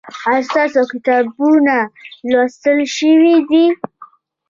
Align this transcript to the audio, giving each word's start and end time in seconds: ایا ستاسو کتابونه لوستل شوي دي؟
ایا 0.27 0.41
ستاسو 0.49 0.81
کتابونه 0.91 1.75
لوستل 2.29 2.79
شوي 2.97 3.35
دي؟ 3.49 3.65